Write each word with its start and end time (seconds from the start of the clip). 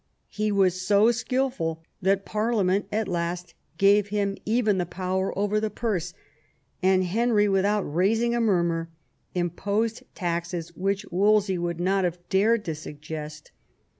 He 0.31 0.51
was 0.51 0.81
so 0.81 1.11
skilful 1.11 1.83
that 2.01 2.25
Parliament 2.25 2.87
at 2.91 3.07
last 3.07 3.53
gave 3.77 4.07
him 4.07 4.35
even 4.45 4.79
the 4.79 4.85
power 4.87 5.31
over 5.37 5.59
the 5.59 5.69
purse, 5.69 6.15
and 6.81 7.03
Henry, 7.03 7.47
without 7.47 7.83
raising 7.83 8.33
a 8.33 8.41
murmur, 8.41 8.89
im 9.35 9.51
posed 9.51 10.01
taxes 10.15 10.75
which 10.75 11.05
Wolsey 11.11 11.59
would 11.59 11.79
not 11.79 12.03
have 12.03 12.17
dared 12.29 12.65
to 12.65 12.73
suggest. 12.73 13.51